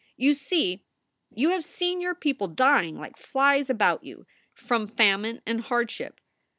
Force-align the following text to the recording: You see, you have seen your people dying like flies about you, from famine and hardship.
You 0.17 0.33
see, 0.33 0.83
you 1.29 1.49
have 1.51 1.63
seen 1.63 2.01
your 2.01 2.15
people 2.15 2.47
dying 2.47 2.97
like 2.97 3.17
flies 3.17 3.69
about 3.69 4.03
you, 4.03 4.25
from 4.55 4.87
famine 4.87 5.43
and 5.45 5.61
hardship. 5.61 6.19